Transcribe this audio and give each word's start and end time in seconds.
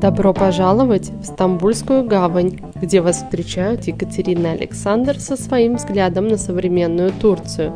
Добро 0.00 0.32
пожаловать 0.32 1.10
в 1.10 1.26
Стамбульскую 1.26 2.04
гавань, 2.04 2.58
где 2.74 3.02
вас 3.02 3.16
встречают 3.16 3.84
Екатерина 3.84 4.46
и 4.46 4.56
Александр 4.56 5.20
со 5.20 5.36
своим 5.36 5.76
взглядом 5.76 6.26
на 6.26 6.38
современную 6.38 7.12
Турцию. 7.12 7.74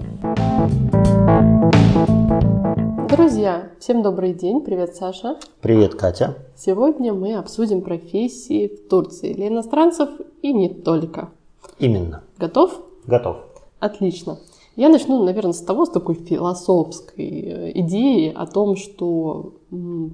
Друзья, 3.10 3.68
всем 3.78 4.02
добрый 4.02 4.32
день. 4.32 4.62
Привет, 4.62 4.96
Саша. 4.96 5.36
Привет, 5.60 5.96
Катя. 5.96 6.38
Сегодня 6.56 7.12
мы 7.12 7.34
обсудим 7.34 7.82
профессии 7.82 8.68
в 8.68 8.88
Турции 8.88 9.34
для 9.34 9.48
иностранцев 9.48 10.08
и 10.40 10.54
не 10.54 10.70
только. 10.70 11.28
Именно. 11.78 12.22
Готов? 12.38 12.80
Готов. 13.06 13.36
Отлично. 13.80 14.38
Я 14.76 14.88
начну, 14.88 15.22
наверное, 15.22 15.52
с 15.52 15.60
того, 15.60 15.86
с 15.86 15.90
такой 15.90 16.14
философской 16.16 17.28
э, 17.28 17.72
идеи 17.80 18.32
о 18.34 18.46
том, 18.46 18.76
что 18.76 19.54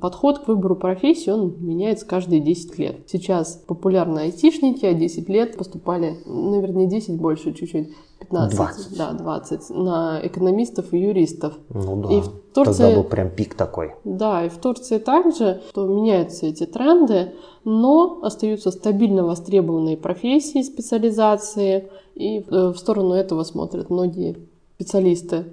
подход 0.00 0.40
к 0.40 0.48
выбору 0.48 0.76
профессии, 0.76 1.30
он 1.30 1.54
меняется 1.60 2.06
каждые 2.06 2.40
10 2.40 2.78
лет. 2.78 2.96
Сейчас 3.06 3.62
популярны 3.66 4.20
айтишники, 4.20 4.84
а 4.84 4.94
10 4.94 5.28
лет 5.28 5.56
поступали, 5.56 6.18
наверное, 6.26 6.86
10 6.86 7.20
больше 7.20 7.52
чуть-чуть, 7.52 7.90
15, 8.20 8.56
20. 8.56 8.98
да, 8.98 9.12
20, 9.12 9.70
на 9.70 10.20
экономистов 10.22 10.92
и 10.92 10.98
юристов. 10.98 11.54
Ну 11.70 12.02
да, 12.02 12.14
и 12.14 12.20
в 12.20 12.28
Турции, 12.52 12.82
тогда 12.82 12.96
был 12.96 13.04
прям 13.04 13.30
пик 13.30 13.54
такой. 13.54 13.94
Да, 14.04 14.44
и 14.44 14.48
в 14.48 14.58
Турции 14.58 14.98
также, 14.98 15.62
что 15.70 15.86
меняются 15.86 16.46
эти 16.46 16.66
тренды, 16.66 17.32
но 17.64 18.20
остаются 18.22 18.70
стабильно 18.70 19.24
востребованные 19.24 19.96
профессии, 19.96 20.62
специализации, 20.62 21.90
и 22.14 22.40
э, 22.40 22.68
в 22.68 22.76
сторону 22.76 23.14
этого 23.14 23.44
смотрят 23.44 23.88
многие 23.90 24.49
специалисты 24.80 25.44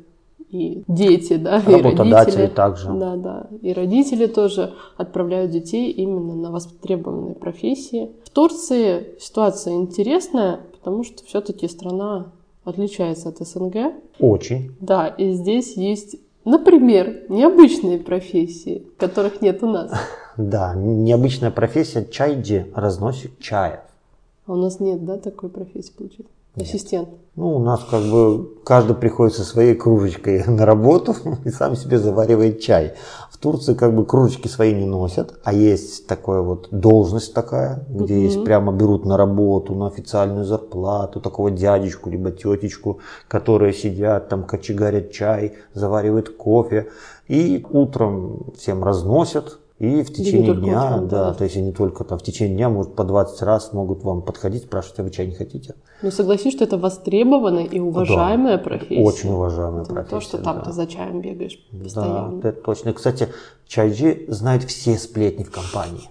и 0.49 0.83
дети, 0.87 1.35
да, 1.35 1.59
и 1.59 1.81
родители. 1.81 2.47
также. 2.47 2.89
Да, 2.93 3.17
да. 3.17 3.47
И 3.61 3.73
родители 3.73 4.27
тоже 4.27 4.73
отправляют 4.95 5.51
детей 5.51 5.91
именно 5.91 6.35
на 6.35 6.51
востребованные 6.51 7.35
профессии. 7.35 8.11
В 8.23 8.29
Турции 8.29 9.17
ситуация 9.19 9.73
интересная, 9.73 10.61
потому 10.71 11.03
что 11.03 11.25
все-таки 11.25 11.67
страна 11.67 12.27
отличается 12.63 13.27
от 13.29 13.39
СНГ. 13.39 13.93
Очень. 14.19 14.71
Да, 14.79 15.07
и 15.07 15.31
здесь 15.31 15.75
есть, 15.75 16.15
например, 16.45 17.25
необычные 17.27 17.99
профессии, 17.99 18.83
которых 18.97 19.41
нет 19.41 19.61
у 19.63 19.67
нас. 19.67 19.91
Да, 20.37 20.75
необычная 20.75 21.49
профессия 21.49 22.05
чайджи, 22.05 22.67
разносчик 22.75 23.31
чая. 23.39 23.83
А 24.45 24.53
у 24.53 24.55
нас 24.55 24.79
нет, 24.79 25.03
да, 25.03 25.17
такой 25.17 25.49
профессии, 25.49 25.91
получается? 25.97 26.36
Ассистент. 26.57 27.09
Ну, 27.35 27.55
у 27.57 27.59
нас 27.59 27.83
как 27.83 28.01
бы 28.01 28.49
каждый 28.65 28.95
приходит 28.95 29.35
со 29.35 29.43
своей 29.43 29.75
кружечкой 29.75 30.43
на 30.47 30.65
работу 30.65 31.15
и 31.45 31.51
сам 31.51 31.75
себе 31.75 31.99
заваривает 31.99 32.61
чай. 32.61 32.95
В 33.29 33.37
Турции 33.37 33.75
как 33.75 33.95
бы 33.95 34.05
кружечки 34.07 34.47
свои 34.47 34.73
не 34.73 34.85
носят, 34.85 35.39
а 35.43 35.53
есть 35.53 36.07
такая 36.07 36.41
вот 36.41 36.69
должность 36.71 37.35
такая, 37.35 37.85
где 37.87 38.15
угу. 38.15 38.23
есть 38.23 38.43
прямо 38.43 38.73
берут 38.73 39.05
на 39.05 39.17
работу, 39.17 39.75
на 39.75 39.85
официальную 39.85 40.45
зарплату 40.45 41.21
такого 41.21 41.51
дядечку 41.51 42.09
либо 42.09 42.31
тетечку, 42.31 43.01
которые 43.27 43.73
сидят 43.73 44.29
там, 44.29 44.43
кочегарят 44.43 45.11
чай, 45.11 45.57
заваривают 45.75 46.29
кофе 46.29 46.89
и 47.27 47.63
утром 47.69 48.51
всем 48.57 48.83
разносят, 48.83 49.59
и 49.79 50.01
в 50.01 50.11
течение 50.11 50.55
дня, 50.55 50.85
утром, 50.85 51.07
да, 51.07 51.25
да, 51.25 51.33
то 51.35 51.43
есть 51.43 51.55
не 51.55 51.71
только 51.71 52.03
там 52.03 52.17
в 52.17 52.23
течение 52.23 52.55
дня, 52.55 52.69
может 52.69 52.95
по 52.95 53.03
20 53.03 53.41
раз 53.43 53.73
могут 53.73 54.03
вам 54.03 54.23
подходить, 54.23 54.63
спрашивать, 54.63 54.99
а 54.99 55.03
вы 55.03 55.11
чай 55.11 55.27
не 55.27 55.35
хотите? 55.35 55.75
Ну 56.01 56.09
согласись, 56.09 56.53
что 56.53 56.63
это 56.63 56.79
востребованная 56.79 57.65
и 57.65 57.79
уважаемая 57.79 58.57
да, 58.57 58.63
профессия. 58.63 59.03
Очень 59.03 59.33
уважаемая 59.33 59.83
это 59.83 59.93
профессия. 59.93 60.15
то, 60.15 60.21
что 60.21 60.37
там 60.39 60.57
да. 60.57 60.63
ты 60.63 60.71
за 60.71 60.87
чаем 60.87 61.21
бегаешь 61.21 61.59
постоянно. 61.71 62.41
Да, 62.41 62.49
это 62.49 62.61
точно. 62.61 62.93
Кстати, 62.93 63.27
чайджи 63.67 64.25
знают 64.29 64.63
все 64.63 64.97
сплетни 64.97 65.43
в 65.43 65.51
компании. 65.51 66.09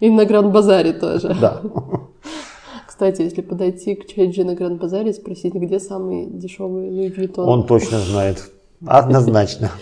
И 0.00 0.10
на 0.10 0.24
Гранд-базаре 0.24 0.92
тоже. 0.92 1.36
Да. 1.40 1.62
Кстати, 2.88 3.22
если 3.22 3.42
подойти 3.42 3.94
к 3.94 4.06
чайджи 4.06 4.42
на 4.42 4.56
Гранд-базаре 4.56 5.10
и 5.10 5.12
спросить, 5.12 5.54
где 5.54 5.78
самый 5.78 6.26
дешевый 6.26 6.90
Луи. 6.90 7.30
Он 7.36 7.64
точно 7.64 8.00
знает. 8.00 8.50
Однозначно. 8.84 9.70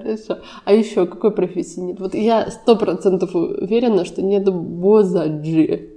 Хорошо. 0.00 0.38
А 0.64 0.72
еще 0.72 1.06
какой 1.06 1.32
профессии 1.32 1.80
нет? 1.80 2.00
Вот 2.00 2.14
я 2.14 2.50
сто 2.50 2.76
процентов 2.76 3.34
уверена, 3.34 4.04
что 4.04 4.22
нет 4.22 4.44
бозаджи. 4.52 5.90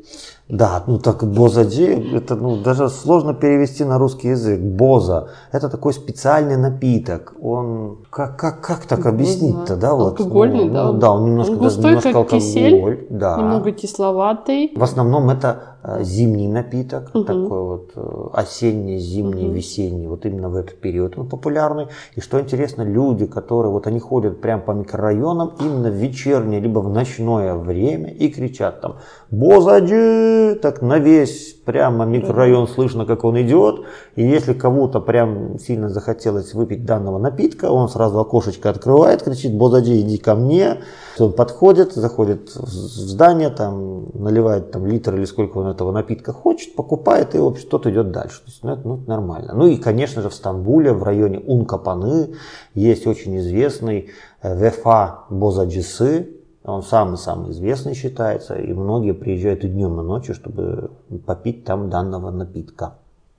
Да, 0.52 0.84
ну 0.86 1.00
так 1.00 1.24
бозаджи, 1.24 1.94
это 2.14 2.36
ну, 2.36 2.58
даже 2.58 2.90
сложно 2.90 3.34
перевести 3.34 3.86
на 3.86 3.98
русский 3.98 4.28
язык. 4.28 4.60
Боза, 4.60 5.30
это 5.54 5.70
такой 5.70 5.94
специальный 5.94 6.58
напиток. 6.58 7.34
Он, 7.42 8.00
как, 8.10 8.38
как, 8.38 8.60
как 8.60 8.86
так 8.86 9.06
объяснить-то, 9.06 9.78
да? 9.78 9.96
Вот, 9.96 10.20
Алкогольный, 10.20 10.66
ну, 10.66 10.74
да? 10.74 10.92
Ну, 10.92 11.00
да, 11.00 11.12
он 11.12 11.26
немножко, 11.26 11.52
он 11.54 11.58
густой, 11.60 11.84
даже 11.84 12.10
немножко 12.10 12.10
как 12.10 12.16
алкоголь. 12.18 12.40
Кисель, 12.42 13.08
да. 13.10 13.38
Немного 13.38 13.72
кисловатый. 13.72 14.74
В 14.76 14.84
основном 14.84 15.30
это 15.30 15.72
Э, 15.84 16.04
зимний 16.04 16.48
напиток, 16.48 17.10
угу. 17.12 17.24
такой 17.24 17.64
вот 17.64 17.92
э, 17.96 18.28
осенний, 18.34 19.00
зимний, 19.00 19.46
угу. 19.46 19.54
весенний, 19.54 20.06
вот 20.06 20.28
именно 20.28 20.48
в 20.48 20.56
этот 20.56 20.80
период 20.80 21.18
он 21.18 21.28
популярный. 21.28 21.88
И 22.16 22.22
что 22.22 22.40
интересно, 22.40 22.84
люди, 22.84 23.26
которые 23.26 23.72
вот 23.72 23.88
они 23.88 24.00
ходят 24.00 24.42
прямо 24.42 24.62
по 24.62 24.72
микрорайонам 24.74 25.54
именно 25.60 25.90
в 25.90 25.96
вечернее 25.96 26.60
либо 26.60 26.80
в 26.80 26.90
ночное 26.90 27.56
время 27.56 28.12
и 28.12 28.30
кричат 28.30 28.82
там 28.82 28.98
«Бозаджи!» 29.32 30.41
Так 30.62 30.82
на 30.82 31.00
весь 31.00 31.54
прямо 31.66 32.06
микрорайон 32.06 32.68
слышно, 32.68 33.06
как 33.06 33.24
он 33.24 33.42
идет. 33.42 33.82
И 34.16 34.24
если 34.24 34.54
кому-то 34.54 35.00
прям 35.00 35.60
сильно 35.60 35.90
захотелось 35.90 36.54
выпить 36.54 36.86
данного 36.86 37.18
напитка, 37.18 37.72
он 37.72 37.90
сразу 37.90 38.20
окошечко 38.20 38.70
открывает, 38.70 39.24
кричит 39.24 39.54
«Бозаджи, 39.54 40.00
иди 40.02 40.18
ко 40.18 40.36
мне!» 40.36 40.82
Он 41.20 41.34
подходит, 41.34 41.94
заходит 41.94 42.56
в 42.56 42.68
здание, 42.68 43.50
там 43.50 44.08
наливает 44.14 44.72
там 44.72 44.88
литр 44.88 45.16
или 45.16 45.26
сколько 45.26 45.60
он 45.60 45.68
этого 45.68 45.92
напитка 45.92 46.34
хочет, 46.34 46.76
покупает 46.76 47.36
и 47.36 47.38
общем, 47.38 47.70
тот 47.70 47.86
идет 47.88 48.12
дальше. 48.12 48.40
То 48.40 48.48
есть, 48.48 48.64
ну, 48.64 48.72
это, 48.72 48.88
ну, 48.88 48.96
это 48.98 49.10
нормально. 49.10 49.54
Ну 49.54 49.68
и, 49.68 49.78
конечно 49.78 50.22
же, 50.22 50.30
в 50.30 50.34
Стамбуле, 50.34 50.94
в 50.94 51.04
районе 51.04 51.40
Ункапаны, 51.40 52.36
есть 52.74 53.08
очень 53.08 53.38
известный 53.38 54.10
э, 54.42 54.58
Вефа 54.58 55.26
Бозаджисы. 55.30 56.41
Он 56.64 56.84
самый-самый 56.84 57.52
известный 57.52 57.96
считается, 57.96 58.56
и 58.56 58.72
многие 58.74 59.14
приезжают 59.14 59.64
и 59.64 59.68
днем, 59.68 60.00
и 60.00 60.04
ночью, 60.04 60.36
чтобы 60.36 60.92
попить 61.26 61.64
там 61.64 61.90
данного 61.90 62.30
напитка. 62.30 62.94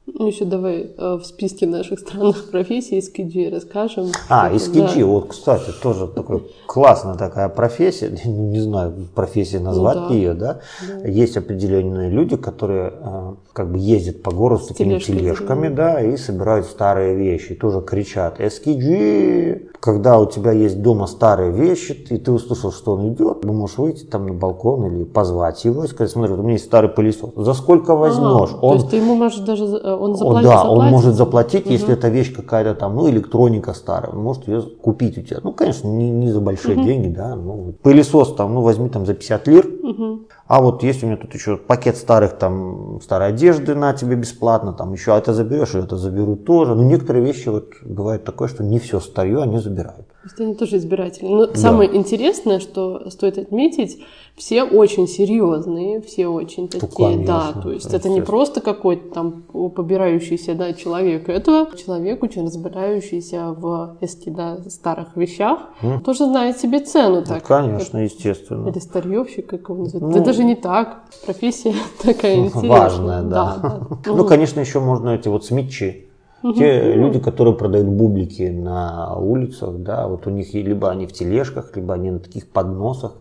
Ну, 0.07 0.27
еще 0.27 0.45
давай 0.45 0.91
э, 0.97 1.15
в 1.15 1.25
списке 1.25 1.67
наших 1.67 2.01
странных 2.01 2.51
профессий 2.51 2.99
эскиджи 2.99 3.49
расскажем. 3.51 4.09
А, 4.29 4.55
эскиджи, 4.55 5.01
да. 5.01 5.07
вот, 5.07 5.29
кстати, 5.29 5.71
тоже 5.81 6.09
такой 6.09 6.43
классная 6.67 7.15
такая 7.15 7.49
профессия, 7.49 8.11
не 8.25 8.59
знаю, 8.59 9.09
профессия 9.15 9.61
назвать 9.61 9.97
ну, 9.97 10.09
да. 10.09 10.15
ее, 10.15 10.35
да? 10.35 10.61
да. 10.89 11.09
Есть 11.09 11.37
определенные 11.37 12.11
люди, 12.11 12.37
которые 12.37 12.93
э, 13.01 13.35
как 13.53 13.71
бы 13.71 13.79
ездят 13.79 14.23
по 14.25 14.33
городу 14.33 14.63
с, 14.63 14.65
с 14.65 14.69
такими 14.69 14.99
тележками, 14.99 15.69
да, 15.69 16.03
и 16.03 16.17
собирают 16.17 16.67
старые 16.67 17.15
вещи, 17.15 17.55
тоже 17.55 17.81
кричат 17.81 18.41
эскиджи. 18.41 19.69
Когда 19.83 20.21
у 20.21 20.27
тебя 20.27 20.53
есть 20.53 20.81
дома 20.81 21.09
старые 21.09 21.51
вещи, 21.51 21.91
и 22.09 22.17
ты 22.17 22.31
услышал, 22.31 22.71
что 22.71 22.93
он 22.93 23.13
идет, 23.15 23.41
ты 23.41 23.51
можешь 23.51 23.79
выйти 23.79 24.05
там 24.05 24.29
на 24.29 24.33
балкон 24.33 24.87
или 24.87 25.03
позвать 25.03 25.65
его 25.65 25.83
и 25.83 25.89
сказать, 25.89 26.13
смотри, 26.13 26.31
вот 26.31 26.39
у 26.39 26.43
меня 26.45 26.53
есть 26.53 26.67
старый 26.67 26.89
пылесос, 26.89 27.31
за 27.35 27.53
сколько 27.53 27.97
возьмешь? 27.97 28.51
А, 28.53 28.59
он... 28.61 28.71
То 28.71 28.75
есть 28.75 28.91
ты 28.91 28.99
ему 28.99 29.17
можешь 29.17 29.41
даже 29.41 29.65
э, 29.65 29.93
он 29.93 30.15
заплатит, 30.15 30.49
Да, 30.49 30.59
заплатит? 30.59 30.85
он 30.85 30.87
может 30.87 31.15
заплатить, 31.17 31.65
угу. 31.67 31.73
если 31.73 31.95
эта 31.95 32.11
вещь 32.11 32.33
какая-то 32.33 32.77
там, 32.77 32.95
ну, 32.95 33.11
электроника 33.11 33.73
старая, 33.75 34.13
он 34.13 34.23
может 34.23 34.47
ее 34.47 34.63
купить 34.63 35.19
у 35.19 35.23
тебя. 35.23 35.41
Ну, 35.43 35.53
конечно, 35.53 35.89
не, 35.89 36.11
не 36.11 36.31
за 36.31 36.41
большие 36.41 36.77
угу. 36.77 36.85
деньги, 36.85 37.09
да. 37.09 37.35
Ну, 37.35 37.75
пылесос 37.83 38.37
там, 38.37 38.55
ну, 38.55 38.61
возьми 38.61 38.89
там 38.89 39.05
за 39.05 39.15
50 39.15 39.49
лир. 39.49 39.67
Угу. 39.83 40.21
А 40.47 40.61
вот 40.61 40.83
есть 40.83 41.03
у 41.03 41.07
меня 41.07 41.17
тут 41.17 41.33
еще 41.35 41.57
пакет 41.57 41.97
старых 41.97 42.33
там, 42.33 43.01
старой 43.03 43.29
одежды 43.29 43.75
на 43.75 43.95
тебе 43.95 44.17
бесплатно, 44.17 44.75
там 44.75 44.93
еще 44.93 45.17
это 45.17 45.33
заберешь, 45.33 45.75
это 45.75 45.97
заберут 45.97 46.45
тоже. 46.45 46.75
Но 46.75 46.83
некоторые 46.83 47.25
вещи 47.25 47.49
вот 47.49 47.71
бывает 47.83 48.25
такое, 48.25 48.49
что 48.49 48.63
не 48.63 48.79
все 48.79 49.01
старье 49.01 49.41
они 49.41 49.59
забирают. 49.73 50.07
То 50.09 50.25
есть 50.25 50.41
они 50.41 50.55
тоже 50.55 50.77
избиратели. 50.77 51.27
Но 51.27 51.47
да. 51.47 51.55
самое 51.55 51.95
интересное, 51.95 52.61
что 52.61 53.11
стоит 53.11 53.39
отметить, 53.39 53.99
все 54.37 54.63
очень 54.63 55.09
серьезные, 55.09 56.01
все 56.01 56.29
очень 56.29 56.69
такие, 56.69 56.89
ну, 56.89 56.97
конечно, 56.97 57.53
да, 57.55 57.61
то 57.61 57.73
есть 57.73 57.93
это 57.93 58.09
не 58.09 58.21
просто 58.21 58.61
какой-то 58.61 59.13
там 59.13 59.43
побирающийся 59.43 60.55
да, 60.55 60.73
человек, 60.73 61.29
это 61.29 61.69
человек 61.77 62.23
очень 62.23 62.45
разбирающийся 62.45 63.53
в 63.53 63.99
эски, 64.01 64.31
да, 64.31 64.59
старых 64.69 65.17
вещах, 65.17 65.59
mm. 65.83 66.03
тоже 66.03 66.25
знает 66.27 66.59
себе 66.59 66.81
цену. 66.81 67.21
Ну, 67.21 67.25
так, 67.27 67.43
конечно, 67.43 68.01
как, 68.01 68.11
естественно. 68.11 68.69
Или 68.69 68.79
старьевщик, 68.79 69.47
как 69.47 69.69
его 69.69 69.83
называют. 69.83 70.15
Ну, 70.15 70.23
это 70.23 70.27
даже 70.27 70.45
не 70.45 70.55
так, 70.55 71.03
профессия 71.27 71.75
такая 72.03 72.37
интересная. 72.47 72.71
Важная, 72.71 73.23
да. 73.23 73.59
да, 73.63 73.81
да. 74.05 74.13
Ну, 74.13 74.25
конечно, 74.25 74.61
еще 74.61 74.81
можно 74.81 75.11
эти 75.11 75.29
вот 75.29 75.45
смитчи, 75.45 76.12
те 76.57 76.95
люди, 76.95 77.21
которые 77.21 77.55
продают 77.55 77.89
бублики 77.89 78.43
на 78.43 79.17
улицах, 79.17 79.79
да, 79.79 80.09
вот 80.09 80.27
у 80.27 80.31
них 80.31 80.53
либо 80.55 80.91
они 80.91 81.07
в 81.07 81.13
тележках, 81.13 81.77
либо 81.77 81.95
они 81.95 82.11
на 82.11 82.19
таких 82.19 82.49
подносах. 82.49 83.17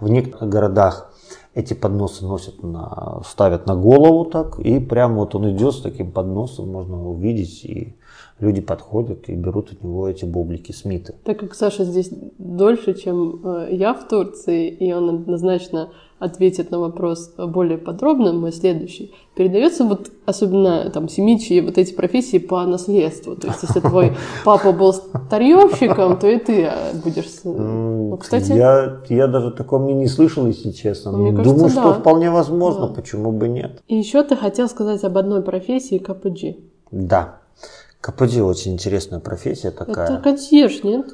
В 0.00 0.08
некоторых 0.08 0.48
городах 0.48 1.12
эти 1.54 1.72
подносы 1.72 2.24
носят 2.24 2.62
на, 2.62 3.22
ставят 3.24 3.66
на 3.66 3.74
голову 3.74 4.26
так, 4.26 4.58
и 4.58 4.78
прям 4.78 5.16
вот 5.16 5.34
он 5.34 5.50
идет 5.50 5.74
с 5.74 5.80
таким 5.80 6.12
подносом, 6.12 6.70
можно 6.70 7.08
увидеть, 7.08 7.64
и 7.64 7.96
люди 8.40 8.60
подходят 8.60 9.28
и 9.28 9.34
берут 9.34 9.72
от 9.72 9.82
него 9.82 10.08
эти 10.08 10.24
бублики, 10.24 10.72
смиты. 10.72 11.14
Так 11.24 11.38
как 11.38 11.54
Саша 11.54 11.84
здесь 11.84 12.10
дольше, 12.38 12.94
чем 12.94 13.40
э, 13.44 13.68
я 13.72 13.94
в 13.94 14.06
Турции, 14.08 14.68
и 14.68 14.92
он 14.92 15.08
однозначно 15.08 15.90
ответит 16.18 16.70
на 16.70 16.78
вопрос 16.78 17.34
более 17.36 17.76
подробно, 17.76 18.32
мой 18.32 18.52
следующий, 18.52 19.12
передается 19.34 19.84
вот 19.84 20.10
особенно 20.24 20.88
там 20.90 21.08
семичьи 21.08 21.60
вот 21.60 21.76
эти 21.76 21.92
профессии 21.92 22.38
по 22.38 22.64
наследству. 22.64 23.36
То 23.36 23.48
есть, 23.48 23.62
если 23.62 23.80
твой 23.80 24.12
папа 24.44 24.72
был 24.72 24.92
старьевщиком, 24.92 26.18
то 26.18 26.26
и 26.26 26.38
ты 26.38 26.62
э, 26.62 26.94
будешь... 27.02 27.26
Ну, 27.44 28.18
кстати... 28.20 28.52
Я, 28.52 29.00
я 29.08 29.26
даже 29.26 29.50
такого 29.50 29.90
не 29.90 30.08
слышал, 30.08 30.46
если 30.46 30.72
честно. 30.72 31.12
Мне 31.12 31.32
Думаю, 31.32 31.44
кажется, 31.44 31.68
что 31.70 31.92
да. 31.92 32.00
вполне 32.00 32.30
возможно, 32.30 32.88
да. 32.88 32.94
почему 32.94 33.32
бы 33.32 33.48
нет. 33.48 33.82
И 33.88 33.96
еще 33.96 34.22
ты 34.22 34.36
хотел 34.36 34.68
сказать 34.68 35.04
об 35.04 35.16
одной 35.16 35.42
профессии 35.42 35.98
КПГ. 35.98 36.56
Да. 36.90 37.40
КПГ 38.06 38.42
очень 38.42 38.74
интересная 38.74 39.18
профессия 39.18 39.72
такая. 39.72 40.04
Это 40.06 40.22
консьерж, 40.22 40.84
нет? 40.84 41.06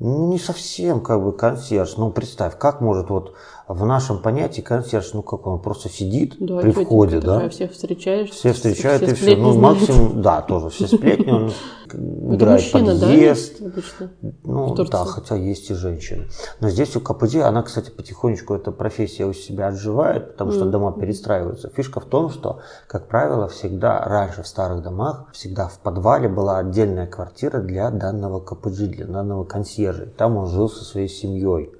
Ну, 0.00 0.32
не 0.32 0.38
совсем 0.38 1.00
как 1.00 1.22
бы 1.22 1.32
консьерж. 1.32 1.96
Ну, 1.96 2.10
представь, 2.10 2.58
как 2.58 2.80
может 2.80 3.08
вот 3.08 3.34
в 3.74 3.86
нашем 3.86 4.18
понятии 4.18 4.62
консьерж, 4.62 5.12
ну 5.14 5.22
как 5.22 5.46
он 5.46 5.60
просто 5.60 5.88
сидит 5.88 6.34
да, 6.40 6.58
при 6.58 6.72
входе, 6.72 7.20
да? 7.20 7.48
Всех 7.48 7.70
встречаешь. 7.72 8.30
Все 8.30 8.52
встречают 8.52 9.02
все 9.02 9.12
и 9.12 9.14
все. 9.14 9.36
Ну, 9.36 9.56
максимум, 9.58 10.22
да, 10.22 10.42
тоже 10.42 10.70
все 10.70 10.88
сплетни, 10.88 11.30
он 11.30 11.52
играет 12.34 12.60
мужчина, 12.62 12.98
подъезд. 12.98 13.60
Да, 13.60 14.10
ну, 14.42 14.74
да, 14.74 15.04
хотя 15.04 15.36
есть 15.36 15.70
и 15.70 15.74
женщины. 15.74 16.26
Но 16.58 16.68
здесь 16.68 16.96
у 16.96 17.00
КПД, 17.00 17.36
она, 17.36 17.62
кстати, 17.62 17.90
потихонечку 17.90 18.54
эта 18.54 18.72
профессия 18.72 19.24
у 19.24 19.32
себя 19.32 19.68
отживает, 19.68 20.32
потому 20.32 20.50
что 20.50 20.64
mm. 20.64 20.70
дома 20.70 20.92
перестраиваются. 20.92 21.70
Фишка 21.70 22.00
в 22.00 22.06
том, 22.06 22.30
что, 22.30 22.60
как 22.88 23.06
правило, 23.06 23.46
всегда 23.46 24.00
раньше 24.00 24.42
в 24.42 24.48
старых 24.48 24.82
домах, 24.82 25.26
всегда 25.32 25.68
в 25.68 25.78
подвале 25.78 26.28
была 26.28 26.58
отдельная 26.58 27.06
квартира 27.06 27.60
для 27.60 27.90
данного 27.90 28.40
КПД, 28.40 28.90
для 28.90 29.06
данного 29.06 29.44
консьержа. 29.44 30.06
Там 30.06 30.36
он 30.36 30.48
жил 30.48 30.68
со 30.68 30.84
своей 30.84 31.08
семьей 31.08 31.70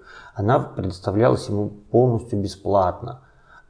она 0.41 0.59
предоставлялась 0.59 1.49
ему 1.49 1.69
полностью 1.91 2.41
бесплатно. 2.41 3.21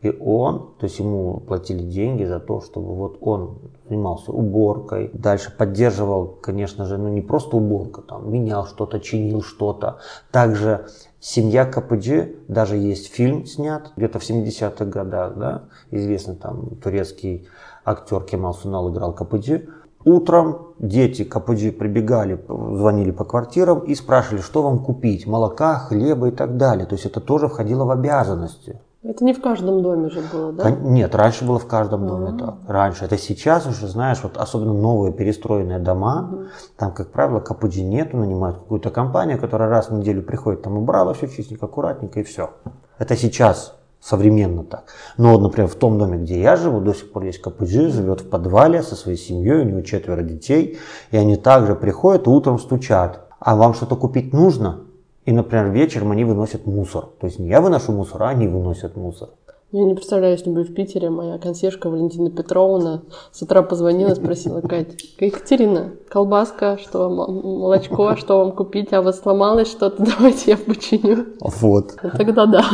И 0.03 0.09
он, 0.09 0.75
то 0.79 0.87
есть 0.87 0.99
ему 0.99 1.41
платили 1.41 1.83
деньги 1.83 2.25
за 2.25 2.41
то, 2.41 2.63
чтобы 2.63 2.95
вот 2.95 3.19
он 3.21 3.59
занимался 3.87 4.33
уборкой, 4.33 5.11
дальше 5.13 5.55
поддерживал, 5.55 6.27
конечно 6.41 6.87
же, 6.87 6.97
ну 6.97 7.09
не 7.09 7.21
просто 7.21 7.57
уборка, 7.57 8.01
там 8.01 8.33
менял 8.33 8.67
что-то, 8.67 8.99
чинил 8.99 9.43
что-то. 9.43 9.99
Также 10.31 10.87
семья 11.19 11.67
Капыджи, 11.67 12.37
даже 12.49 12.77
есть 12.77 13.13
фильм 13.13 13.45
снят, 13.45 13.93
где-то 13.97 14.21
в 14.21 14.23
70-х 14.23 14.87
годах, 14.87 15.37
да, 15.37 15.65
известный 15.91 16.37
там 16.37 16.77
турецкий 16.77 17.47
актер 17.85 18.23
Кемал 18.23 18.55
Сунал 18.55 18.91
играл 18.91 19.13
Капыджи, 19.13 19.69
Утром 20.05 20.75
дети 20.79 21.25
КПГ 21.25 21.79
прибегали, 21.79 22.43
звонили 22.49 23.11
по 23.11 23.25
квартирам 23.25 23.81
и 23.81 23.95
спрашивали, 23.95 24.41
что 24.41 24.63
вам 24.63 24.79
купить, 24.79 25.27
молока, 25.27 25.79
хлеба 25.79 26.29
и 26.29 26.31
так 26.31 26.57
далее. 26.57 26.87
То 26.87 26.95
есть 26.95 27.05
это 27.05 27.21
тоже 27.21 27.49
входило 27.49 27.85
в 27.85 27.91
обязанности. 27.91 28.81
Это 29.03 29.25
не 29.25 29.33
в 29.33 29.41
каждом 29.41 29.83
доме 29.83 30.11
же 30.11 30.21
было, 30.31 30.53
да? 30.53 30.71
Нет, 30.71 31.15
раньше 31.15 31.47
было 31.47 31.59
в 31.59 31.67
каждом 31.67 32.07
доме 32.07 32.29
А-а-а. 32.29 32.39
так. 32.39 32.55
Раньше. 32.67 33.07
Это 33.07 33.17
сейчас 33.17 33.67
уже, 33.67 33.89
знаешь, 33.89 34.23
вот 34.23 34.37
особенно 34.37 34.75
новые 34.75 35.13
перестроенные 35.13 35.79
дома, 35.79 36.29
угу. 36.31 36.43
там, 36.77 36.93
как 36.93 37.11
правило, 37.11 37.41
КПГ 37.41 37.77
нету, 37.77 38.19
нанимают 38.19 38.59
какую-то 38.59 38.91
компанию, 38.91 39.39
которая 39.39 39.71
раз 39.71 39.89
в 39.89 39.95
неделю 39.95 40.23
приходит, 40.23 40.63
там 40.63 40.77
убрала 40.77 41.15
все 41.15 41.29
чистенько, 41.29 41.65
аккуратненько 41.65 42.21
и 42.21 42.25
все. 42.25 42.51
Это 42.99 43.17
сейчас 43.17 43.80
современно 44.01 44.65
так. 44.65 44.85
Но, 45.17 45.39
например, 45.39 45.69
в 45.69 45.75
том 45.75 45.99
доме, 45.99 46.19
где 46.19 46.41
я 46.41 46.57
живу, 46.57 46.81
до 46.81 46.95
сих 46.95 47.13
пор 47.13 47.25
есть 47.25 47.41
КПЖ, 47.41 47.93
живет 47.93 48.23
в 48.23 48.29
подвале 48.29 48.83
со 48.83 48.97
своей 48.97 49.19
семьей, 49.19 49.61
у 49.61 49.65
него 49.65 49.83
четверо 49.83 50.23
детей, 50.23 50.79
и 51.11 51.17
они 51.17 51.37
также 51.37 51.75
приходят 51.75 52.27
и 52.27 52.31
утром 52.31 52.59
стучат. 52.59 53.27
А 53.39 53.57
вам 53.57 53.75
что-то 53.75 53.97
купить 53.97 54.33
нужно? 54.33 54.85
И, 55.27 55.33
например, 55.33 55.71
вечером 55.71 56.13
они 56.13 56.25
выносят 56.25 56.67
мусор. 56.67 57.09
То 57.21 57.27
есть 57.27 57.39
не 57.39 57.49
я 57.49 57.61
выношу 57.61 57.93
мусор, 57.93 58.23
а 58.23 58.29
они 58.31 58.49
выносят 58.49 58.97
мусор. 58.97 59.31
Я 59.73 59.85
не 59.85 59.95
представляю, 59.95 60.33
если 60.33 60.51
бы 60.51 60.65
в 60.65 60.75
Питере 60.75 61.11
моя 61.11 61.39
консьержка 61.39 61.89
Валентина 61.89 62.29
Петровна 62.31 63.03
с 63.31 63.41
утра 63.41 63.63
позвонила, 63.63 64.15
спросила, 64.15 64.61
Катя, 64.63 64.97
Екатерина, 65.21 65.93
колбаска, 66.09 66.77
что 66.79 67.09
молочко, 67.09 68.17
что 68.17 68.39
вам 68.39 68.53
купить, 68.53 68.93
а 68.93 69.01
вот 69.01 69.15
сломалось 69.15 69.71
что-то, 69.71 70.05
давайте 70.19 70.51
я 70.53 70.57
починю. 70.57 71.27
Вот. 71.41 71.95
Тогда 72.17 72.47
да. 72.47 72.65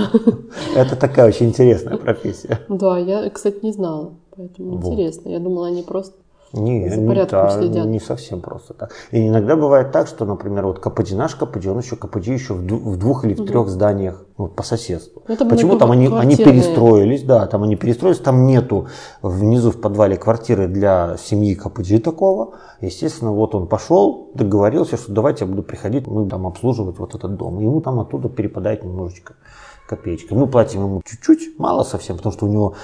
Это 0.75 0.96
такая 0.96 1.28
очень 1.28 1.48
интересная 1.48 1.96
профессия. 1.98 2.60
Да, 2.70 2.96
я, 2.96 3.28
кстати, 3.28 3.58
не 3.62 3.72
знала, 3.72 4.14
поэтому 4.34 4.78
вот. 4.78 4.93
интересно. 4.93 5.28
Я 5.28 5.38
думала, 5.38 5.66
они 5.66 5.82
просто 5.82 6.16
не, 6.56 6.88
за 6.88 7.06
порядком 7.06 7.47
не, 7.47 7.53
следят. 7.53 7.87
не 7.87 8.00
совсем 8.00 8.41
просто 8.41 8.75
так. 8.75 8.93
И 9.11 9.29
иногда 9.29 9.56
бывает 9.56 9.93
так, 9.93 10.08
что, 10.08 10.25
например, 10.25 10.67
вот 10.67 10.79
КПД 10.79 11.12
наш 11.12 11.35
КПД, 11.35 11.67
он 11.67 11.79
еще 11.79 11.97
КПД 11.97 12.26
еще 12.29 12.55
в, 12.55 12.61
в 12.61 12.97
двух 12.97 13.25
или 13.25 13.35
в 13.35 13.41
угу. 13.41 13.49
трех 13.49 13.69
зданиях 13.69 14.25
ну, 14.38 14.49
по 14.49 14.62
соседству. 14.62 15.23
Это 15.26 15.44
Почему 15.47 15.79
там 15.79 15.91
они, 15.93 16.08
они 16.08 16.37
перестроились, 16.37 17.23
да, 17.23 17.47
там 17.47 17.62
они 17.62 17.76
перестроились, 17.76 18.19
там 18.19 18.47
нету 18.47 18.88
внизу 19.23 19.70
в 19.70 19.81
подвале 19.81 20.17
квартиры 20.17 20.69
для 20.69 21.17
семьи 21.19 21.55
КПД 21.55 22.03
такого. 22.03 22.55
Естественно, 22.81 23.32
вот 23.32 23.55
он 23.55 23.67
пошел, 23.67 24.31
договорился, 24.35 24.97
что 24.97 25.12
давайте 25.12 25.44
я 25.44 25.50
буду 25.50 25.62
приходить, 25.62 26.06
мы 26.06 26.29
там 26.29 26.47
обслуживать 26.47 26.99
вот 26.99 27.14
этот 27.14 27.37
дом. 27.37 27.61
И 27.61 27.64
ему 27.64 27.81
там 27.81 28.00
оттуда 28.00 28.29
перепадает 28.29 28.85
немножечко 28.85 29.35
копеечка. 29.87 30.35
Мы 30.35 30.47
платим 30.47 30.82
ему 30.82 31.03
чуть-чуть, 31.05 31.58
мало 31.58 31.85
совсем, 31.85 32.17
потому 32.17 32.32
что 32.32 32.47
у 32.47 32.49
него 32.49 32.75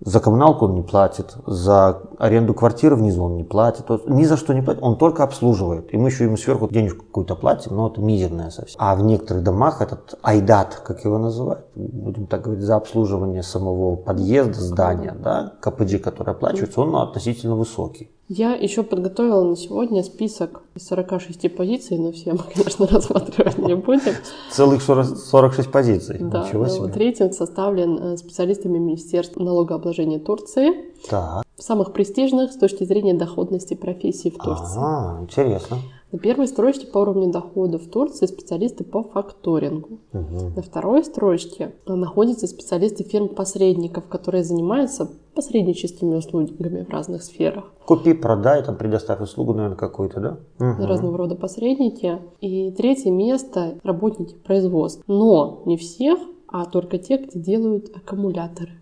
за 0.00 0.20
коммуналку 0.20 0.64
он 0.64 0.74
не 0.74 0.82
платит, 0.82 1.36
за 1.46 2.02
аренду 2.18 2.54
квартиры 2.54 2.96
внизу 2.96 3.24
он 3.24 3.36
не 3.36 3.44
платит, 3.44 3.84
ни 4.06 4.24
за 4.24 4.36
что 4.36 4.54
не 4.54 4.62
платит, 4.62 4.82
он 4.82 4.96
только 4.96 5.22
обслуживает. 5.22 5.92
И 5.92 5.98
мы 5.98 6.08
еще 6.08 6.24
ему 6.24 6.36
сверху 6.36 6.68
денежку 6.68 7.04
какую-то 7.04 7.36
платим, 7.36 7.76
но 7.76 7.88
это 7.88 8.00
мизерная 8.00 8.50
совсем. 8.50 8.76
А 8.80 8.94
в 8.94 9.02
некоторых 9.02 9.42
домах 9.42 9.82
этот 9.82 10.18
айдат, 10.22 10.82
как 10.84 11.04
его 11.04 11.18
называют, 11.18 11.66
будем 11.74 12.26
так 12.26 12.42
говорить, 12.42 12.64
за 12.64 12.76
обслуживание 12.76 13.42
самого 13.42 13.96
подъезда, 13.96 14.60
здания, 14.60 15.14
да, 15.22 15.54
КПД, 15.60 16.00
который 16.02 16.32
оплачивается, 16.34 16.80
он 16.80 16.96
относительно 16.96 17.54
высокий. 17.54 18.10
Я 18.28 18.52
еще 18.52 18.84
подготовила 18.84 19.42
на 19.42 19.56
сегодня 19.56 20.04
список 20.04 20.62
из 20.74 20.86
46 20.86 21.54
позиций, 21.54 21.98
но 21.98 22.12
все 22.12 22.32
мы, 22.32 22.40
конечно, 22.54 22.86
рассматривать 22.86 23.58
не 23.58 23.74
будем. 23.74 24.14
Целых 24.50 24.82
46 24.82 25.70
позиций? 25.70 26.18
Да, 26.20 26.46
Ничего 26.46 26.68
себе. 26.68 26.82
вот 26.82 26.96
рейтинг 26.96 27.34
составлен 27.34 27.98
э, 27.98 28.16
специалистами 28.16 28.78
Министерства 28.78 29.42
налогообложения 29.42 30.18
Турции. 30.18 30.90
Так. 31.08 31.44
Самых 31.56 31.92
престижных 31.92 32.52
с 32.52 32.56
точки 32.56 32.84
зрения 32.84 33.14
доходности 33.14 33.74
профессий 33.74 34.30
в 34.30 34.38
Турции. 34.38 34.78
А, 34.78 35.18
интересно. 35.20 35.78
На 36.12 36.18
первой 36.18 36.48
строчке 36.48 36.86
по 36.86 36.98
уровню 36.98 37.30
дохода 37.30 37.78
в 37.78 37.86
Турции 37.86 38.26
специалисты 38.26 38.82
по 38.82 39.04
факторингу. 39.04 40.00
Угу. 40.12 40.52
На 40.56 40.62
второй 40.62 41.04
строчке 41.04 41.74
находятся 41.86 42.48
специалисты 42.48 43.04
фирм-посредников, 43.04 44.08
которые 44.08 44.42
занимаются 44.42 45.08
посредническими 45.40 46.16
услугами 46.16 46.84
в 46.84 46.90
разных 46.90 47.22
сферах. 47.22 47.64
Купи, 47.86 48.12
продай, 48.12 48.62
там 48.62 48.76
предоставь 48.76 49.22
услугу, 49.22 49.54
наверное, 49.54 49.76
какую-то, 49.76 50.20
да? 50.20 50.36
Угу. 50.58 50.86
Разного 50.86 51.16
рода 51.16 51.34
посредники. 51.34 52.18
И 52.42 52.70
третье 52.72 53.10
место– 53.10 53.78
работники 53.82 54.34
производства. 54.34 55.02
Но 55.06 55.62
не 55.64 55.78
всех, 55.78 56.18
а 56.46 56.66
только 56.66 56.98
те, 56.98 57.16
где 57.16 57.40
делают 57.40 57.90
аккумуляторы. 57.96 58.72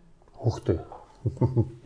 Ух 0.44 0.60
ты! 0.60 0.80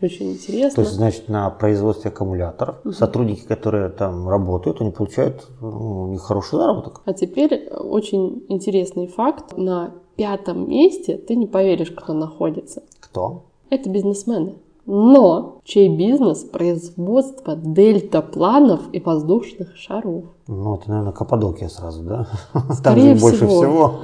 Очень 0.01 0.31
интересно. 0.31 0.75
То 0.75 0.81
есть, 0.81 0.93
значит, 0.93 1.29
на 1.29 1.51
производстве 1.51 2.09
аккумуляторов 2.09 2.77
угу. 2.83 2.93
сотрудники, 2.93 3.45
которые 3.45 3.89
там 3.89 4.27
работают, 4.27 4.81
они 4.81 4.89
получают 4.89 5.47
ну, 5.61 6.05
у 6.05 6.07
них 6.07 6.21
хороший 6.21 6.57
заработок. 6.57 7.01
А 7.05 7.13
теперь 7.13 7.69
очень 7.69 8.43
интересный 8.49 9.05
факт. 9.05 9.55
На 9.55 9.91
пятом 10.15 10.67
месте 10.67 11.17
ты 11.17 11.35
не 11.35 11.45
поверишь, 11.45 11.91
кто 11.91 12.13
находится. 12.13 12.81
Кто? 12.99 13.43
Это 13.73 13.89
бизнесмены. 13.89 14.53
Но 14.85 15.61
чей 15.63 15.89
бизнес– 15.89 16.43
производство 16.53 17.55
дельтапланов 17.55 18.81
и 18.91 18.99
воздушных 18.99 19.75
шаров. 19.75 20.25
Ну, 20.45 20.75
это, 20.75 20.89
наверное, 20.89 21.11
Каппадокия 21.11 21.69
сразу, 21.69 22.03
да? 22.03 22.27
Скорее 22.71 23.15
там 23.15 23.17
же 23.17 23.21
больше 23.21 23.47
всего. 23.47 23.95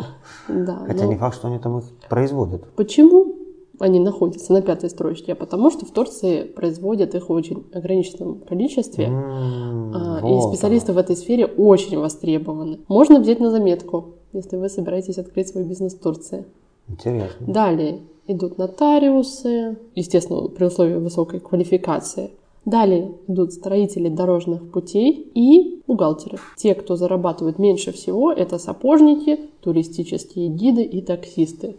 Да, 0.47 0.79
Хотя 0.88 1.03
но... 1.03 1.11
не 1.11 1.17
факт, 1.17 1.35
что 1.35 1.49
они 1.49 1.59
там 1.59 1.77
их 1.77 1.83
производят. 2.09 2.65
Почему? 2.75 3.35
они 3.81 3.99
находятся 3.99 4.51
на 4.51 4.61
пятой 4.61 4.89
строчке, 4.89 5.31
а 5.31 5.35
потому 5.35 5.71
что 5.71 5.85
в 5.85 5.91
Турции 5.91 6.43
производят 6.43 7.15
их 7.15 7.29
в 7.29 7.31
очень 7.31 7.65
ограниченном 7.73 8.39
количестве. 8.41 9.05
Mm, 9.05 10.19
и 10.19 10.23
вот 10.23 10.53
специалисты 10.53 10.91
она. 10.91 11.01
в 11.01 11.05
этой 11.05 11.15
сфере 11.15 11.45
очень 11.45 11.97
востребованы. 11.97 12.79
Можно 12.89 13.21
взять 13.21 13.39
на 13.39 13.51
заметку, 13.51 14.15
если 14.33 14.57
вы 14.57 14.67
собираетесь 14.67 15.17
открыть 15.17 15.47
свой 15.47 15.63
бизнес 15.63 15.93
в 15.93 15.99
Турции. 16.01 16.45
Интересно. 16.89 17.48
Далее 17.48 18.00
идут 18.27 18.58
нотариусы, 18.58 19.77
естественно, 19.96 20.48
при 20.50 20.65
условии 20.65 20.96
высокой 20.96 21.39
квалификации. 21.39 22.31
Далее 22.65 23.13
идут 23.27 23.53
строители 23.53 24.10
дорожных 24.10 24.69
путей 24.72 25.31
и 25.34 25.81
бухгалтеры. 25.88 26.38
Те, 26.58 26.75
кто 26.75 26.96
зарабатывает 26.96 27.58
меньше 27.58 27.91
всего, 27.91 28.31
это 28.31 28.60
сапожники, 28.60 29.39
туристические 29.62 30.50
гиды 30.50 30.84
и 30.84 31.01
таксисты. 31.01 31.77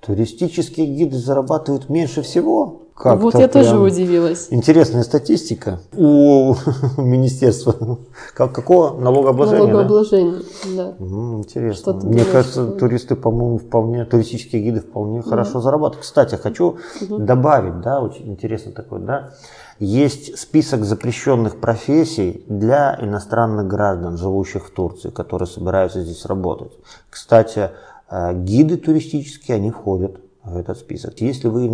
Туристические 0.00 0.86
гиды 0.86 1.18
зарабатывают 1.18 1.88
меньше 1.90 2.22
всего? 2.22 2.80
Как 3.00 3.18
вот 3.20 3.34
я 3.34 3.48
тоже 3.48 3.78
удивилась. 3.78 4.48
Интересная 4.50 5.04
статистика 5.04 5.80
у 5.96 6.54
министерства. 6.98 7.98
Как, 8.34 8.52
какого 8.52 8.98
налогообложения? 9.00 9.66
Налогообложения, 9.66 10.42
да. 10.76 10.92
да. 10.98 11.06
Интересно. 11.38 11.94
Мне 11.94 12.26
кажется, 12.26 12.66
что... 12.66 12.78
туристы, 12.78 13.16
по-моему, 13.16 13.56
вполне, 13.58 14.04
туристические 14.04 14.62
гиды 14.62 14.80
вполне 14.80 15.22
да. 15.22 15.30
хорошо 15.30 15.60
зарабатывают. 15.60 16.04
Кстати, 16.04 16.34
хочу 16.34 16.76
угу. 17.00 17.18
добавить, 17.18 17.80
да, 17.80 18.00
очень 18.00 18.28
интересно 18.28 18.72
такое, 18.72 19.00
да. 19.00 19.30
Есть 19.78 20.38
список 20.38 20.84
запрещенных 20.84 21.58
профессий 21.58 22.44
для 22.48 22.98
иностранных 23.00 23.66
граждан, 23.66 24.18
живущих 24.18 24.66
в 24.66 24.70
Турции, 24.72 25.08
которые 25.08 25.48
собираются 25.48 26.02
здесь 26.02 26.26
работать. 26.26 26.72
Кстати, 27.08 27.70
гиды 28.10 28.76
туристические, 28.76 29.56
они 29.56 29.70
входят 29.70 30.20
в 30.44 30.56
этот 30.56 30.78
список. 30.78 31.20
Если 31.20 31.48
вы 31.48 31.66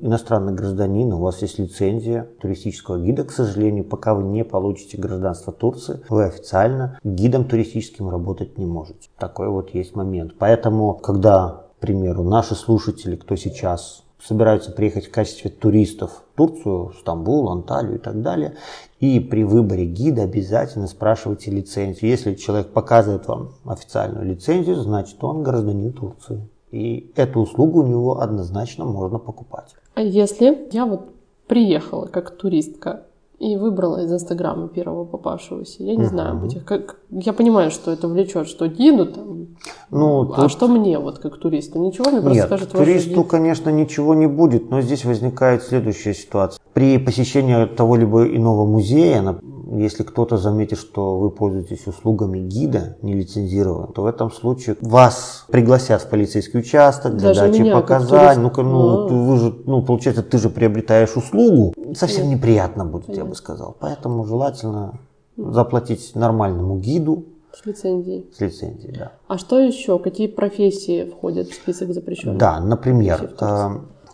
иностранный 0.00 0.52
гражданин, 0.52 1.12
у 1.12 1.20
вас 1.20 1.40
есть 1.42 1.58
лицензия 1.58 2.28
туристического 2.40 2.98
гида, 2.98 3.24
к 3.24 3.30
сожалению, 3.30 3.84
пока 3.84 4.14
вы 4.14 4.24
не 4.24 4.44
получите 4.44 4.98
гражданство 4.98 5.52
Турции, 5.52 6.00
вы 6.08 6.24
официально 6.24 6.98
гидом 7.04 7.44
туристическим 7.44 8.08
работать 8.08 8.58
не 8.58 8.66
можете. 8.66 9.08
Такой 9.18 9.48
вот 9.48 9.70
есть 9.70 9.94
момент. 9.94 10.34
Поэтому, 10.38 10.94
когда, 10.94 11.66
к 11.78 11.80
примеру, 11.80 12.24
наши 12.24 12.54
слушатели, 12.54 13.16
кто 13.16 13.36
сейчас 13.36 14.04
собираются 14.22 14.72
приехать 14.72 15.06
в 15.06 15.10
качестве 15.10 15.50
туристов 15.50 16.24
в 16.32 16.36
Турцию, 16.36 16.92
Стамбул, 16.98 17.50
Анталию 17.50 17.96
и 17.96 17.98
так 17.98 18.20
далее, 18.22 18.56
и 19.00 19.20
при 19.20 19.44
выборе 19.44 19.86
гида 19.86 20.22
обязательно 20.22 20.86
спрашивайте 20.86 21.50
лицензию. 21.50 22.10
Если 22.10 22.34
человек 22.34 22.72
показывает 22.72 23.26
вам 23.28 23.52
официальную 23.64 24.26
лицензию, 24.26 24.76
значит 24.76 25.22
он 25.22 25.42
гражданин 25.42 25.92
Турции. 25.92 26.48
И 26.70 27.12
эту 27.16 27.40
услугу 27.40 27.80
у 27.80 27.86
него 27.86 28.20
однозначно 28.20 28.84
можно 28.84 29.18
покупать. 29.18 29.74
А 29.94 30.02
если 30.02 30.68
я 30.72 30.84
вот 30.84 31.10
приехала 31.46 32.06
как 32.06 32.36
туристка 32.36 33.04
и 33.38 33.56
выбрала 33.56 34.04
из 34.04 34.12
Инстаграма 34.12 34.68
первого 34.68 35.04
попавшегося. 35.04 35.84
Я 35.84 35.94
не 35.94 36.02
uh-huh. 36.02 36.08
знаю, 36.08 36.38
быть, 36.38 36.64
как, 36.64 36.96
я 37.10 37.32
понимаю, 37.32 37.70
что 37.70 37.92
это 37.92 38.08
влечет, 38.08 38.48
что 38.48 38.66
гиду 38.66 39.06
там. 39.06 39.46
Ну, 39.90 40.26
тут... 40.26 40.38
А 40.38 40.48
что 40.48 40.66
мне, 40.66 40.98
вот 40.98 41.18
как 41.18 41.38
туристу? 41.38 41.78
Ничего 41.78 42.10
мне 42.10 42.20
просто 42.20 42.38
Нет, 42.38 42.46
скажет 42.46 42.72
туристу, 42.72 43.22
конечно, 43.24 43.70
ничего 43.70 44.14
не 44.14 44.26
будет, 44.26 44.70
но 44.70 44.80
здесь 44.80 45.04
возникает 45.04 45.62
следующая 45.62 46.14
ситуация. 46.14 46.60
При 46.72 46.98
посещении 46.98 47.64
того 47.66 47.96
либо 47.96 48.26
иного 48.26 48.66
музея, 48.66 49.22
если 49.70 50.02
кто-то 50.02 50.36
заметит, 50.36 50.78
что 50.78 51.18
вы 51.18 51.30
пользуетесь 51.30 51.86
услугами 51.86 52.38
гида 52.38 52.96
нелицензированно, 53.02 53.88
то 53.88 54.02
в 54.02 54.06
этом 54.06 54.30
случае 54.30 54.76
вас 54.80 55.44
пригласят 55.48 56.02
в 56.02 56.08
полицейский 56.08 56.60
участок 56.60 57.16
для 57.16 57.28
Даже 57.28 57.40
дачи 57.40 57.70
показаний. 57.70 58.42
Ну, 58.42 58.62
ну, 58.62 59.06
а. 59.06 59.08
вы 59.08 59.36
же, 59.38 59.54
ну, 59.66 59.82
получается, 59.82 60.22
ты 60.22 60.38
же 60.38 60.48
приобретаешь 60.48 61.16
услугу. 61.16 61.74
Совсем 61.94 62.28
Нет. 62.28 62.38
неприятно 62.38 62.84
будет, 62.84 63.06
Понятно. 63.06 63.24
я 63.24 63.28
бы 63.28 63.34
сказал. 63.34 63.76
Поэтому 63.78 64.24
желательно 64.24 64.98
заплатить 65.36 66.14
нормальному 66.14 66.78
гиду, 66.78 67.24
с 67.52 67.66
лицензией. 67.66 68.30
С 68.36 68.40
лицензией, 68.40 68.94
да. 68.96 69.12
А 69.26 69.36
что 69.36 69.58
еще? 69.58 69.98
Какие 69.98 70.28
профессии 70.28 71.10
входят 71.10 71.48
в 71.48 71.54
список 71.54 71.92
запрещенных? 71.92 72.38
Да, 72.38 72.60
например, 72.60 73.32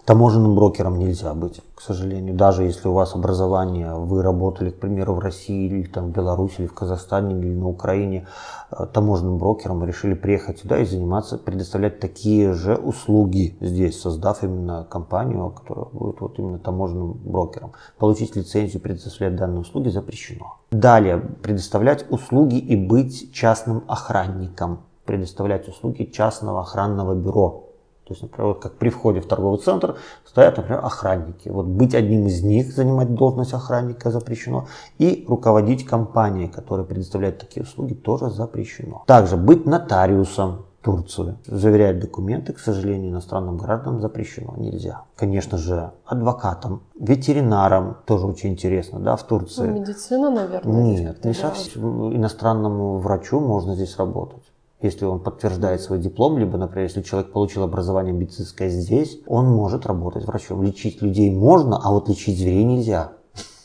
Таможенным 0.05 0.55
брокером 0.55 0.99
нельзя 0.99 1.33
быть, 1.33 1.63
к 1.75 1.81
сожалению. 1.81 2.35
Даже 2.35 2.65
если 2.65 2.89
у 2.89 2.93
вас 2.93 3.15
образование, 3.15 3.95
вы 3.95 4.23
работали, 4.23 4.69
к 4.69 4.79
примеру, 4.79 5.15
в 5.15 5.19
России 5.19 5.67
или 5.67 5.85
там, 5.85 6.09
в 6.09 6.13
Беларуси, 6.13 6.57
или 6.59 6.67
в 6.67 6.75
Казахстане, 6.75 7.39
или 7.39 7.55
на 7.55 7.69
Украине, 7.69 8.27
э, 8.71 8.85
таможенным 8.93 9.39
брокером 9.39 9.83
решили 9.83 10.13
приехать 10.13 10.59
сюда 10.59 10.79
и 10.79 10.85
заниматься, 10.85 11.39
предоставлять 11.39 12.01
такие 12.01 12.53
же 12.53 12.75
услуги 12.75 13.57
здесь, 13.63 13.99
создав 13.99 14.45
именно 14.45 14.87
компанию, 14.91 15.49
которая 15.49 15.87
будет 15.87 16.21
вот 16.21 16.39
именно 16.39 16.59
таможенным 16.59 17.13
брокером. 17.25 17.73
Получить 17.99 18.37
лицензию, 18.37 18.83
предоставлять 18.83 19.37
данные 19.37 19.61
услуги 19.61 19.89
запрещено. 19.89 20.59
Далее, 20.71 21.17
предоставлять 21.43 22.05
услуги 22.11 22.59
и 22.59 22.77
быть 22.77 23.33
частным 23.33 23.85
охранником 23.89 24.81
предоставлять 25.05 25.69
услуги 25.69 26.05
частного 26.05 26.63
охранного 26.63 27.15
бюро. 27.15 27.64
То 28.07 28.13
есть, 28.13 28.23
например, 28.23 28.49
вот 28.49 28.61
как 28.61 28.75
при 28.75 28.91
входе 28.91 29.21
в 29.21 29.27
торговый 29.27 29.59
центр 29.59 29.97
стоят, 30.27 30.59
например, 30.59 30.85
охранники. 30.85 31.49
Вот 31.49 31.67
быть 31.67 31.95
одним 31.95 32.27
из 32.27 32.43
них, 32.43 32.73
занимать 32.73 33.15
должность 33.15 33.55
охранника 33.55 34.11
запрещено. 34.11 34.67
И 34.99 35.25
руководить 35.27 35.87
компанией, 35.87 36.49
которая 36.49 36.85
предоставляет 36.85 37.39
такие 37.39 37.63
услуги, 37.63 37.95
тоже 37.95 38.31
запрещено. 38.31 39.05
Также 39.07 39.37
быть 39.37 39.65
нотариусом 39.65 40.67
Турции. 40.83 41.39
Заверять 41.47 41.99
документы, 41.99 42.53
к 42.53 42.59
сожалению, 42.59 43.11
иностранным 43.11 43.57
гражданам 43.57 44.03
запрещено, 44.03 44.55
нельзя. 44.59 45.05
Конечно 45.17 45.57
же, 45.57 45.93
адвокатом, 46.05 46.83
ветеринаром, 47.01 47.97
тоже 48.05 48.27
очень 48.27 48.51
интересно, 48.51 49.01
да, 49.01 49.17
в 49.17 49.23
Турции. 49.23 49.67
Ну, 49.67 49.81
медицина, 49.81 50.31
наверное. 50.31 50.83
Нет, 50.83 51.25
не 51.25 51.33
совсем. 51.33 52.15
Иностранному 52.15 52.99
врачу 52.99 53.41
можно 53.41 53.75
здесь 53.75 53.97
работать 53.97 54.43
если 54.81 55.05
он 55.05 55.21
подтверждает 55.21 55.81
свой 55.81 55.99
диплом, 55.99 56.39
либо, 56.39 56.59
например, 56.59 56.85
если 56.85 57.03
человек 57.03 57.33
получил 57.33 57.63
образование 57.63 58.13
медицинское 58.13 58.69
здесь, 58.69 59.21
он 59.27 59.47
может 59.47 59.87
работать 59.87 60.27
врачом. 60.27 60.63
Лечить 60.63 61.01
людей 61.01 61.31
можно, 61.31 61.81
а 61.83 61.91
вот 61.91 62.09
лечить 62.09 62.39
зверей 62.39 62.65
нельзя. 62.65 63.13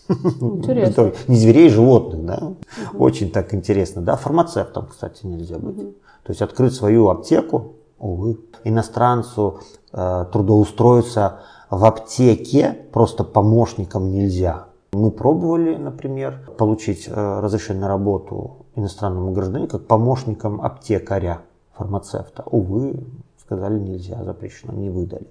Интересно. 0.09 1.13
Не 1.27 1.35
зверей, 1.35 1.67
а 1.67 1.71
животных, 1.71 2.25
да? 2.25 2.53
Очень 2.97 3.31
так 3.31 3.53
интересно, 3.53 4.01
да? 4.01 4.15
Фармацевтом, 4.15 4.87
кстати, 4.87 5.25
нельзя 5.25 5.59
быть. 5.59 5.77
То 6.23 6.31
есть 6.31 6.41
открыть 6.41 6.73
свою 6.73 7.09
аптеку, 7.09 7.73
увы, 7.99 8.39
иностранцу 8.63 9.59
э, 9.91 10.25
трудоустроиться 10.31 11.39
в 11.69 11.85
аптеке 11.85 12.77
просто 12.91 13.23
помощником 13.23 14.11
нельзя. 14.11 14.65
Мы 14.93 15.11
пробовали, 15.11 15.75
например, 15.75 16.39
получить 16.57 17.07
э, 17.07 17.39
разрешение 17.41 17.81
на 17.81 17.87
работу 17.87 18.58
иностранному 18.79 19.31
гражданину 19.31 19.69
как 19.69 19.85
помощником 19.85 20.61
аптекаря, 20.61 21.41
фармацевта. 21.73 22.43
Увы, 22.45 23.03
сказали 23.39 23.79
нельзя, 23.79 24.23
запрещено, 24.23 24.73
не 24.73 24.89
выдали. 24.89 25.27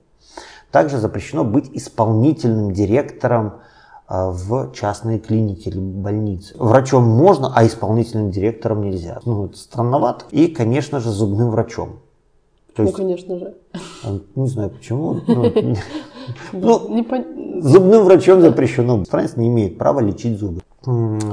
Также 0.71 0.99
запрещено 0.99 1.45
быть 1.45 1.71
исполнительным 1.73 2.73
директором 2.73 3.61
э, 4.09 4.31
в 4.31 4.73
частной 4.73 5.19
клинике 5.19 5.71
или 5.71 5.79
больнице. 5.79 6.55
Врачом 6.59 7.05
можно, 7.05 7.53
а 7.55 7.67
исполнительным 7.67 8.31
директором 8.31 8.83
нельзя. 8.83 9.21
Ну, 9.25 9.47
это 9.47 9.57
странновато. 9.57 10.25
И, 10.31 10.49
конечно 10.49 11.01
же, 11.01 11.11
зубным 11.11 11.51
врачом. 11.51 12.01
То 12.75 12.83
ну, 12.83 12.85
есть, 12.85 12.99
ну, 12.99 13.05
конечно 13.05 13.39
же. 13.39 13.55
Не 14.35 14.47
знаю 14.47 14.71
почему. 14.71 15.21
Ну, 15.27 15.53
ну 16.53 17.05
зубным 17.61 18.05
врачом 18.05 18.41
запрещено. 18.41 19.05
Страниц 19.05 19.37
не 19.37 19.49
имеет 19.49 19.79
права 19.79 20.01
лечить 20.01 20.39
зубы. 20.39 20.63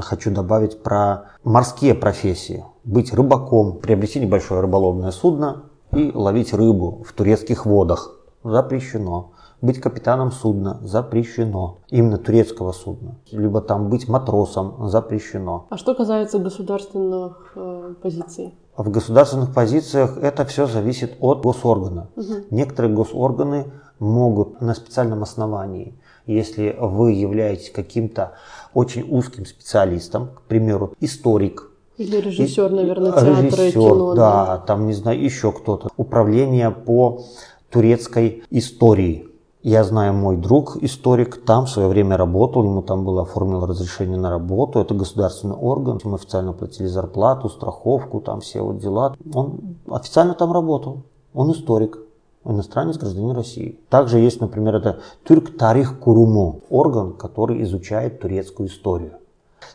Хочу 0.01 0.31
добавить 0.31 0.81
про 0.81 1.31
морские 1.43 1.93
профессии. 1.93 2.65
Быть 2.83 3.13
рыбаком, 3.13 3.79
приобрести 3.79 4.19
небольшое 4.19 4.61
рыболовное 4.61 5.11
судно 5.11 5.63
и 5.91 6.11
ловить 6.13 6.53
рыбу 6.53 7.03
в 7.07 7.13
турецких 7.13 7.65
водах. 7.65 8.15
Запрещено 8.43 9.31
быть 9.61 9.79
капитаном 9.79 10.31
судна 10.31 10.79
запрещено. 10.83 11.79
Именно 11.89 12.17
турецкого 12.17 12.71
судна. 12.71 13.15
Либо 13.31 13.61
там 13.61 13.89
быть 13.89 14.07
матросом 14.07 14.87
запрещено. 14.89 15.65
А 15.69 15.77
что 15.77 15.95
касается 15.95 16.39
государственных 16.39 17.53
э, 17.55 17.93
позиций? 18.01 18.53
В 18.77 18.89
государственных 18.89 19.53
позициях 19.53 20.17
это 20.17 20.45
все 20.45 20.67
зависит 20.67 21.15
от 21.19 21.41
госоргана. 21.41 22.09
Угу. 22.15 22.33
Некоторые 22.51 22.93
госорганы 22.93 23.71
могут 23.99 24.61
на 24.61 24.73
специальном 24.73 25.23
основании, 25.23 25.95
если 26.25 26.75
вы 26.79 27.13
являетесь 27.13 27.71
каким-то 27.71 28.33
очень 28.73 29.07
узким 29.09 29.45
специалистом, 29.45 30.27
к 30.35 30.41
примеру, 30.41 30.93
историк, 30.99 31.71
или 31.97 32.17
режиссер, 32.17 32.71
наверное, 32.71 33.13
театра, 33.13 33.41
режиссер, 33.41 33.71
кино. 33.71 34.15
Да, 34.15 34.45
да, 34.45 34.57
там, 34.57 34.85
не 34.85 34.93
знаю, 34.93 35.23
еще 35.23 35.53
кто-то. 35.53 35.89
Управление 35.95 36.69
по 36.69 37.21
турецкой 37.69 38.43
истории. 38.49 39.29
Я 39.63 39.83
знаю, 39.83 40.13
мой 40.13 40.37
друг, 40.37 40.77
историк, 40.83 41.43
там 41.43 41.65
в 41.65 41.69
свое 41.69 41.87
время 41.87 42.17
работал, 42.17 42.63
ему 42.63 42.83
там 42.83 43.03
было 43.03 43.23
оформлено 43.23 43.65
разрешение 43.65 44.17
на 44.17 44.29
работу, 44.29 44.79
это 44.79 44.93
государственный 44.93 45.55
орган, 45.55 45.99
мы 46.03 46.15
официально 46.15 46.53
платили 46.53 46.85
зарплату, 46.85 47.49
страховку, 47.49 48.21
там 48.21 48.41
все 48.41 48.61
вот 48.61 48.77
дела. 48.77 49.15
Он 49.33 49.77
официально 49.89 50.35
там 50.35 50.51
работал, 50.51 51.03
он 51.33 51.51
историк, 51.51 51.97
иностранец, 52.45 52.97
гражданин 52.97 53.31
России. 53.31 53.79
Также 53.89 54.19
есть, 54.19 54.39
например, 54.41 54.75
это 54.75 54.99
Тюрк 55.27 55.57
Тарих 55.57 55.99
Куруму, 55.99 56.61
орган, 56.69 57.13
который 57.13 57.61
изучает 57.63 58.19
турецкую 58.19 58.69
историю. 58.69 59.13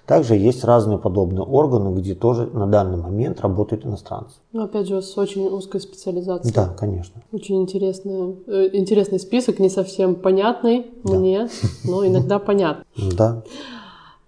Также 0.06 0.34
есть 0.34 0.64
разные 0.64 0.98
подобные 0.98 1.42
органы, 1.42 1.96
где 1.98 2.14
тоже 2.14 2.46
на 2.46 2.66
данный 2.66 2.96
момент 2.96 3.40
работают 3.40 3.84
иностранцы. 3.84 4.36
Ну, 4.52 4.64
опять 4.64 4.88
же, 4.88 5.02
с 5.02 5.16
очень 5.16 5.46
узкой 5.46 5.80
специализацией. 5.80 6.54
Да, 6.54 6.68
конечно. 6.68 7.22
Очень 7.32 7.62
интересный, 7.62 8.36
э, 8.46 8.70
интересный 8.72 9.20
список, 9.20 9.58
не 9.58 9.68
совсем 9.68 10.14
понятный 10.16 10.86
да. 11.04 11.14
мне, 11.14 11.48
но 11.84 12.06
иногда 12.06 12.38
понятный. 12.40 12.84
Да. 13.16 13.42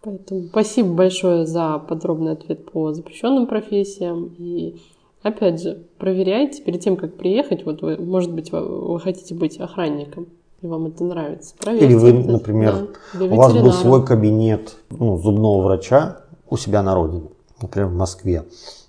Поэтому 0.02 0.44
спасибо 0.48 0.92
большое 0.94 1.46
за 1.46 1.78
подробный 1.78 2.32
ответ 2.32 2.70
по 2.70 2.92
запрещенным 2.92 3.46
профессиям. 3.46 4.34
И 4.38 4.80
Опять 5.22 5.62
же, 5.62 5.86
проверяйте 5.98 6.62
перед 6.62 6.80
тем, 6.80 6.96
как 6.96 7.16
приехать. 7.16 7.64
Вот 7.64 7.82
вы, 7.82 7.96
может 7.96 8.32
быть, 8.32 8.50
вы, 8.50 8.60
вы 8.92 9.00
хотите 9.00 9.34
быть 9.34 9.58
охранником, 9.60 10.26
и 10.60 10.66
вам 10.66 10.86
это 10.86 11.04
нравится. 11.04 11.54
Проверьте 11.58 11.86
Или 11.86 11.94
вы, 11.94 12.12
например, 12.12 12.88
да, 13.14 13.24
у 13.24 13.36
вас 13.36 13.52
был 13.52 13.72
свой 13.72 14.04
кабинет 14.04 14.76
ну, 14.90 15.16
зубного 15.18 15.62
врача 15.62 16.22
у 16.50 16.56
себя 16.56 16.82
на 16.82 16.94
родине, 16.94 17.28
например, 17.60 17.88
в 17.88 17.94
Москве. 17.94 18.44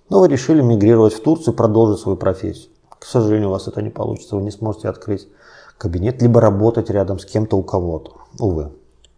Но 0.10 0.20
вы 0.20 0.28
решили 0.28 0.62
мигрировать 0.62 1.14
в 1.14 1.22
Турцию, 1.22 1.54
продолжить 1.54 2.00
свою 2.00 2.18
профессию. 2.18 2.70
К 2.90 3.06
сожалению, 3.06 3.50
у 3.50 3.52
вас 3.52 3.68
это 3.68 3.82
не 3.82 3.90
получится. 3.90 4.36
Вы 4.36 4.44
не 4.44 4.52
сможете 4.52 4.90
открыть 4.90 5.28
кабинет, 5.78 6.22
либо 6.22 6.42
работать 6.42 6.90
рядом 6.90 7.20
с 7.20 7.26
кем-то 7.26 7.58
у 7.58 7.64
кого-то. 7.64 8.14
Увы. 8.40 8.72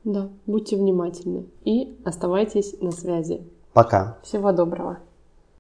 Да, 0.03 0.29
будьте 0.45 0.75
внимательны 0.75 1.45
и 1.63 1.97
оставайтесь 2.03 2.75
на 2.81 2.91
связи. 2.91 3.41
Пока. 3.73 4.17
Всего 4.23 4.51
доброго. 4.51 4.99